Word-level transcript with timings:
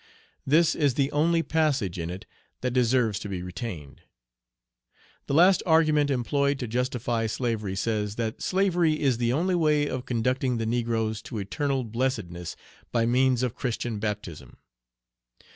This 0.47 0.73
is 0.73 0.95
the 0.95 1.11
only 1.11 1.43
passage 1.43 1.99
in 1.99 2.09
it 2.09 2.25
that 2.61 2.71
deserves 2.73 3.19
to 3.19 3.29
be 3.29 3.43
retained: 3.43 4.01
"The 5.27 5.35
last 5.35 5.61
argument 5.63 6.09
employed 6.09 6.57
to 6.57 6.67
justify 6.67 7.27
slavery 7.27 7.75
says, 7.75 8.15
that 8.15 8.41
'slavery 8.41 8.99
is 8.99 9.19
the 9.19 9.31
only 9.31 9.53
way 9.53 9.85
of 9.87 10.07
conducting 10.07 10.57
the 10.57 10.65
negroes 10.65 11.21
to 11.21 11.37
eternal 11.37 11.83
blessedness 11.83 12.55
by 12.91 13.05
means 13.05 13.43
of 13.43 13.53
Christian 13.53 13.99
baptism.' 13.99 14.57